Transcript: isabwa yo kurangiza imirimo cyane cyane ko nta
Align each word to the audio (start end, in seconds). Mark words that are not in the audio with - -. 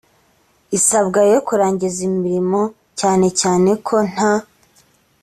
isabwa 0.77 1.19
yo 1.31 1.39
kurangiza 1.47 1.99
imirimo 2.09 2.61
cyane 2.99 3.27
cyane 3.39 3.69
ko 3.87 3.95
nta 4.11 4.33